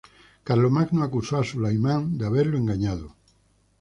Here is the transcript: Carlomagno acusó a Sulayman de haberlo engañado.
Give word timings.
Carlomagno 0.45 1.03
acusó 1.03 1.37
a 1.37 1.43
Sulayman 1.43 2.17
de 2.17 2.25
haberlo 2.25 2.57
engañado. 2.57 3.15